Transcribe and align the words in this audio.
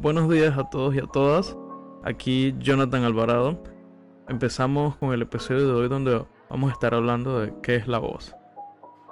buenos 0.00 0.30
días 0.30 0.56
a 0.56 0.64
todos 0.70 0.94
y 0.94 0.98
a 0.98 1.06
todas. 1.06 1.56
Aquí 2.02 2.54
Jonathan 2.58 3.04
Alvarado. 3.04 3.62
Empezamos 4.28 4.96
con 4.96 5.12
el 5.12 5.22
episodio 5.22 5.66
de 5.66 5.72
hoy 5.74 5.88
donde 5.88 6.24
vamos 6.48 6.70
a 6.70 6.72
estar 6.72 6.94
hablando 6.94 7.40
de 7.40 7.52
qué 7.62 7.76
es 7.76 7.86
la 7.86 7.98
voz. 7.98 8.34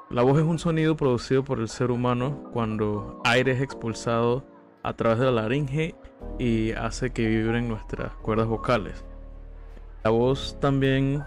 La 0.09 0.23
voz 0.23 0.39
es 0.39 0.45
un 0.45 0.59
sonido 0.59 0.97
producido 0.97 1.45
por 1.45 1.61
el 1.61 1.69
ser 1.69 1.91
humano 1.91 2.49
cuando 2.55 3.21
aire 3.25 3.53
es 3.53 3.61
expulsado 3.61 4.47
a 4.83 4.95
través 4.95 5.19
de 5.19 5.27
la 5.27 5.43
laringe 5.43 5.95
y 6.39 6.73
hace 6.73 7.11
que 7.11 7.27
vibren 7.27 7.69
nuestras 7.69 8.15
cuerdas 8.15 8.47
vocales. 8.47 9.05
La 10.05 10.11
voz 10.11 10.57
también 10.59 11.23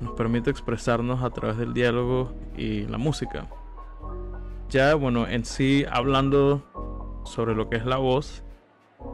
nos 0.00 0.12
permite 0.12 0.50
expresarnos 0.50 1.22
a 1.22 1.30
través 1.30 1.56
del 1.56 1.72
diálogo 1.72 2.34
y 2.54 2.82
la 2.82 2.98
música. 2.98 3.48
Ya, 4.68 4.94
bueno, 4.94 5.26
en 5.26 5.46
sí, 5.46 5.86
hablando 5.90 6.62
sobre 7.24 7.54
lo 7.54 7.70
que 7.70 7.76
es 7.76 7.86
la 7.86 7.96
voz, 7.96 8.44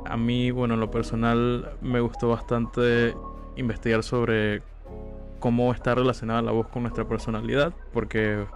a 0.05 0.17
mí, 0.17 0.51
bueno, 0.51 0.75
en 0.75 0.81
lo 0.81 0.91
personal 0.91 1.73
me 1.81 2.01
gustó 2.01 2.29
bastante 2.29 3.15
investigar 3.57 4.03
sobre 4.03 4.63
cómo 5.41 5.73
está 5.73 5.95
relacionada 5.95 6.43
la 6.43 6.53
voz 6.53 6.69
con 6.69 6.83
nuestra 6.83 7.07
personalidad, 7.07 7.73
porque 7.93 8.47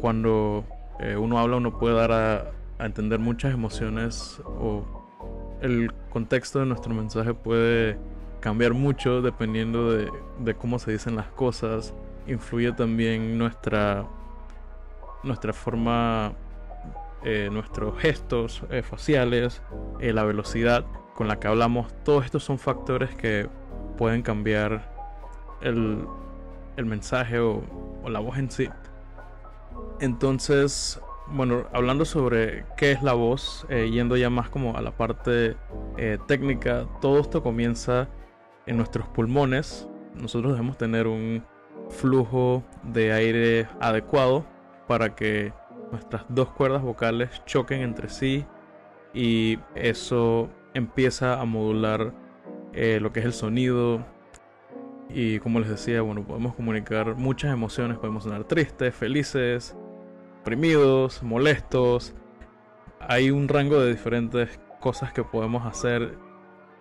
cuando 0.00 0.64
eh, 1.00 1.16
uno 1.16 1.38
habla 1.38 1.56
uno 1.56 1.78
puede 1.78 1.94
dar 1.94 2.12
a, 2.12 2.52
entender 2.84 3.18
muchas 3.18 3.52
emociones 3.52 4.40
o 4.46 4.84
el 5.60 5.90
contexto 6.10 6.60
de 6.60 6.66
nuestro 6.66 6.94
mensaje 6.94 7.34
puede 7.34 7.98
cambiar 8.38 8.72
mucho 8.72 9.20
dependiendo 9.20 9.90
de, 9.90 10.08
de 10.38 10.54
cómo 10.54 10.78
se 10.78 10.92
dicen 10.92 11.16
las 11.16 11.26
cosas. 11.26 11.92
Influye 12.28 12.70
también 12.70 13.36
nuestra, 13.36 14.06
nuestra 15.24 15.52
forma 15.52 16.34
eh, 17.24 17.48
nuestros 17.50 17.98
gestos 17.98 18.62
eh, 18.70 18.82
faciales, 18.82 19.62
eh, 20.00 20.12
la 20.12 20.24
velocidad 20.24 20.84
con 21.14 21.26
la 21.26 21.40
que 21.40 21.48
hablamos, 21.48 21.92
todos 22.04 22.24
estos 22.24 22.44
son 22.44 22.58
factores 22.58 23.14
que 23.16 23.48
pueden 23.96 24.22
cambiar 24.22 24.94
el, 25.60 26.06
mensaje 26.76 27.40
o, 27.40 27.62
la 28.08 28.20
voz 28.20 28.38
en 28.38 28.50
sí. 28.50 28.68
Entonces, 30.00 31.00
bueno, 31.26 31.66
hablando 31.72 32.04
sobre 32.04 32.64
qué 32.76 32.92
es 32.92 33.02
la 33.02 33.14
voz, 33.14 33.66
yendo 33.68 34.16
ya 34.16 34.30
más 34.30 34.48
como 34.48 34.76
a 34.76 34.80
la 34.80 34.92
parte 34.92 35.56
técnica, 36.28 36.86
todo 37.00 37.18
esto 37.18 37.42
comienza 37.42 38.08
en 38.66 38.76
nuestros 38.76 39.08
pulmones. 39.08 39.88
Nosotros 40.14 40.52
debemos 40.52 40.78
tener 40.78 41.08
un 41.08 41.44
flujo 41.90 42.62
de 42.84 43.12
aire 43.12 43.66
adecuado 43.80 44.46
para 44.86 45.16
que 45.16 45.52
nuestras 45.90 46.24
dos 46.28 46.50
cuerdas 46.50 46.82
vocales 46.82 47.42
choquen 47.46 47.82
entre 47.82 48.08
sí 48.08 48.44
y 49.14 49.58
eso 49.74 50.50
empieza 50.74 51.40
a 51.40 51.44
modular 51.44 52.12
eh, 52.72 52.98
lo 53.00 53.12
que 53.12 53.20
es 53.20 53.26
el 53.26 53.32
sonido 53.32 54.04
y 55.08 55.38
como 55.38 55.60
les 55.60 55.70
decía, 55.70 56.02
bueno, 56.02 56.22
podemos 56.22 56.54
comunicar 56.54 57.14
muchas 57.14 57.52
emociones, 57.52 57.98
podemos 57.98 58.24
sonar 58.24 58.44
tristes, 58.44 58.94
felices, 58.94 59.74
oprimidos, 60.40 61.22
molestos. 61.22 62.14
Hay 63.00 63.30
un 63.30 63.48
rango 63.48 63.80
de 63.80 63.90
diferentes 63.90 64.60
cosas 64.80 65.12
que 65.12 65.24
podemos 65.24 65.66
hacer 65.66 66.18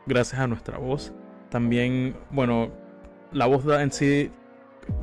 gracias 0.05 0.41
a 0.41 0.47
nuestra 0.47 0.78
voz. 0.78 1.13
También, 1.50 2.17
bueno, 2.30 2.69
la 3.31 3.45
voz 3.45 3.63
da 3.63 3.81
en 3.81 3.91
sí 3.91 4.31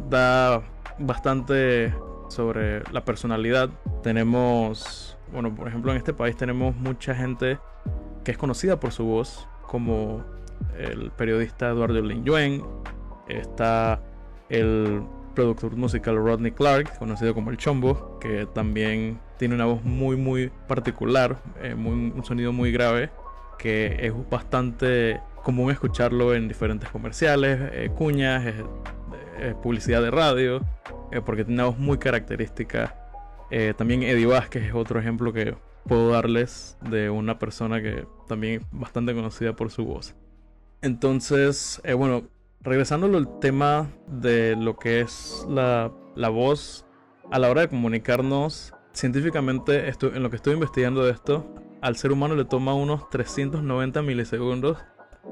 da 0.09 0.63
bastante 0.99 1.95
sobre 2.35 2.83
la 2.93 3.05
personalidad. 3.05 3.71
Tenemos, 4.03 5.17
bueno, 5.33 5.55
por 5.55 5.69
ejemplo, 5.69 5.93
en 5.93 5.99
este 5.99 6.13
país 6.13 6.37
tenemos 6.37 6.77
mucha 6.77 7.15
gente 7.15 7.59
que 8.25 8.33
es 8.33 8.39
conocida 8.39 8.81
por 8.81 8.93
su 8.93 9.05
voz, 9.05 9.49
como 9.67 10.25
el 10.79 11.11
periodista 11.13 11.71
Eduardo 11.71 12.01
Lin 12.01 12.25
Yuen, 12.25 12.63
está 13.29 14.01
el 14.49 15.03
productor 15.35 15.77
musical 15.77 16.17
Rodney 16.17 16.53
Clark, 16.53 16.99
conocido 16.99 17.35
como 17.35 17.51
el 17.51 17.57
Chombo, 17.57 18.19
que 18.19 18.47
también 18.47 19.21
tiene 19.39 19.55
una 19.55 19.67
voz 19.67 19.85
muy 19.85 20.17
muy 20.17 20.51
particular, 20.69 21.37
eh, 21.61 21.75
un 21.75 22.25
sonido 22.25 22.53
muy 22.53 22.73
grave, 22.73 23.11
que 23.59 23.97
es 24.01 24.13
bastante 24.31 25.21
común 25.43 25.71
escucharlo 25.71 26.35
en 26.35 26.49
diferentes 26.49 26.89
comerciales, 26.89 27.59
eh, 27.73 27.91
cuñas, 27.95 28.45
publicidad 29.63 30.01
de 30.01 30.11
radio. 30.11 30.61
Eh, 31.15 31.21
porque 31.25 31.45
tiene 31.45 31.63
una 31.63 31.71
voz 31.71 31.79
muy 31.79 31.97
característica. 31.97 32.97
Eh, 33.49 33.73
también 33.79 34.03
Eddie 34.03 34.27
Vázquez 34.27 34.65
es 34.65 34.75
otro 34.75 34.99
ejemplo 34.99 35.33
que 35.33 35.55
puedo 35.87 36.11
darles 36.11 36.77
de 36.91 37.09
una 37.09 37.39
persona 37.39 37.81
que 37.81 38.05
también 38.27 38.63
es 38.63 38.67
bastante 38.73 39.15
conocida 39.15 39.55
por 39.55 39.71
su 39.71 39.85
voz. 39.85 40.17
Entonces, 40.83 41.81
eh, 41.85 41.93
bueno, 41.93 42.25
regresando 42.61 43.07
al 43.07 43.39
tema 43.39 43.93
de 44.09 44.57
lo 44.57 44.77
que 44.77 45.03
es 45.03 45.47
la, 45.49 45.93
la, 46.17 46.31
voz 46.31 46.85
a 47.31 47.39
la 47.39 47.49
hora 47.49 47.61
de 47.61 47.69
comunicarnos, 47.69 48.75
científicamente 48.93 49.89
en 49.89 50.23
lo 50.23 50.31
que 50.31 50.37
estoy 50.37 50.55
investigando 50.55 51.05
de 51.05 51.13
esto, 51.13 51.47
al 51.81 51.95
ser 51.95 52.11
humano 52.11 52.35
le 52.35 52.45
toma 52.45 52.75
unos 52.75 53.09
390 53.11 54.03
milisegundos 54.03 54.79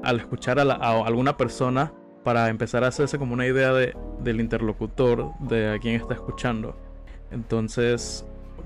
al 0.01 0.21
escuchar 0.21 0.59
a 0.59 0.63
alguna 1.05 1.35
persona 1.35 1.91
para 2.23 2.49
empezar 2.49 2.83
a 2.83 2.87
hacerse 2.87 3.17
como 3.19 3.33
una 3.33 3.45
idea 3.45 3.73
de, 3.73 3.95
del 4.19 4.39
interlocutor, 4.39 5.31
de 5.39 5.73
a 5.73 5.79
quien 5.79 5.95
está 5.95 6.13
escuchando. 6.13 6.75
Entonces, 7.31 8.25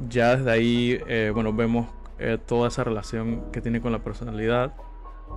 ya 0.09 0.35
desde 0.35 0.51
ahí, 0.51 0.99
eh, 1.07 1.31
bueno, 1.33 1.53
vemos 1.53 1.87
eh, 2.19 2.37
toda 2.45 2.67
esa 2.67 2.83
relación 2.83 3.51
que 3.51 3.61
tiene 3.61 3.81
con 3.81 3.91
la 3.91 3.99
personalidad. 3.99 4.73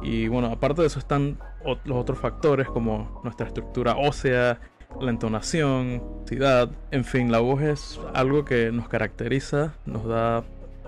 Y 0.02 0.28
bueno, 0.28 0.48
aparte 0.48 0.82
de 0.82 0.86
eso 0.86 0.98
están 0.98 1.38
los 1.84 1.98
otros 1.98 2.18
factores 2.18 2.68
como 2.68 3.20
nuestra 3.24 3.46
estructura 3.46 3.96
ósea, 3.96 4.60
la 5.00 5.10
entonación, 5.10 6.02
ciudad, 6.26 6.70
en 6.90 7.04
fin, 7.04 7.30
la 7.30 7.38
voz 7.38 7.62
es 7.62 8.00
algo 8.14 8.44
que 8.44 8.72
nos 8.72 8.88
caracteriza, 8.88 9.74
nos 9.86 10.06
da, 10.06 10.44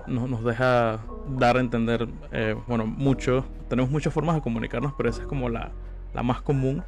nos 0.07 0.43
deja 0.43 0.99
dar 1.37 1.57
a 1.57 1.59
entender, 1.59 2.07
eh, 2.31 2.55
bueno, 2.67 2.85
mucho. 2.85 3.45
Tenemos 3.69 3.91
muchas 3.91 4.13
formas 4.13 4.35
de 4.35 4.41
comunicarnos, 4.41 4.93
pero 4.97 5.09
esa 5.09 5.21
es 5.21 5.27
como 5.27 5.49
la, 5.49 5.71
la 6.13 6.23
más 6.23 6.41
común. 6.41 6.83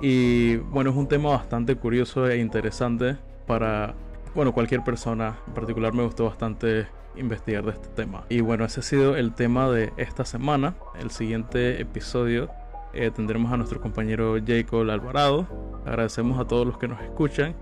Y 0.00 0.56
bueno, 0.56 0.90
es 0.90 0.96
un 0.96 1.08
tema 1.08 1.30
bastante 1.30 1.76
curioso 1.76 2.28
e 2.28 2.38
interesante 2.38 3.16
para, 3.46 3.94
bueno, 4.34 4.52
cualquier 4.52 4.84
persona. 4.84 5.38
En 5.46 5.54
particular 5.54 5.92
me 5.92 6.04
gustó 6.04 6.24
bastante 6.24 6.86
investigar 7.16 7.64
de 7.64 7.72
este 7.72 7.88
tema. 7.88 8.24
Y 8.28 8.40
bueno, 8.40 8.64
ese 8.64 8.80
ha 8.80 8.82
sido 8.82 9.16
el 9.16 9.34
tema 9.34 9.68
de 9.70 9.92
esta 9.96 10.24
semana. 10.24 10.74
El 11.00 11.10
siguiente 11.10 11.80
episodio 11.80 12.48
eh, 12.94 13.10
tendremos 13.10 13.52
a 13.52 13.56
nuestro 13.56 13.80
compañero 13.80 14.36
Jacob 14.44 14.88
Alvarado. 14.88 15.46
Agradecemos 15.84 16.38
a 16.38 16.46
todos 16.46 16.66
los 16.66 16.78
que 16.78 16.88
nos 16.88 17.00
escuchan. 17.00 17.54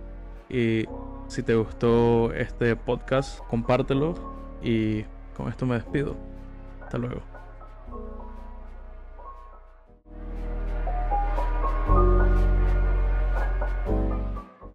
Y 0.50 0.84
si 1.28 1.42
te 1.42 1.54
gustó 1.54 2.32
este 2.34 2.76
podcast, 2.76 3.41
compártelo. 3.48 4.14
Y 4.62 5.04
con 5.36 5.48
esto 5.48 5.64
me 5.64 5.76
despido. 5.76 6.16
Hasta 6.82 6.98
luego. 6.98 7.35